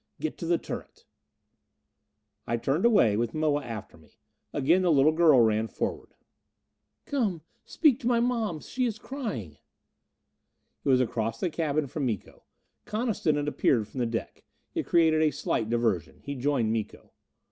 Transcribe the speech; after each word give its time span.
Get 0.19 0.35
to 0.39 0.47
the 0.47 0.57
turret." 0.57 1.05
I 2.47 2.57
turned 2.57 2.85
away, 2.85 3.15
with 3.15 3.35
Moa 3.35 3.63
after 3.63 3.99
me. 3.99 4.17
Again 4.51 4.81
the 4.81 4.91
little 4.91 5.11
girl 5.11 5.39
ran 5.41 5.67
forward. 5.67 6.15
"Come 7.05 7.43
speak 7.65 7.99
to 7.99 8.07
my 8.07 8.19
moms! 8.19 8.67
She 8.67 8.85
is 8.87 8.97
crying." 8.97 9.59
It 10.83 10.89
was 10.89 11.01
across 11.01 11.39
the 11.39 11.51
cabin 11.51 11.85
from 11.85 12.07
Miko. 12.07 12.41
Coniston 12.85 13.35
had 13.35 13.47
appeared 13.47 13.87
from 13.87 13.99
the 13.99 14.07
deck; 14.07 14.43
it 14.73 14.87
created 14.87 15.21
a 15.21 15.29
slight 15.29 15.69
diversion. 15.69 16.21
He 16.23 16.33
joined 16.33 16.73
Miko. 16.73 17.13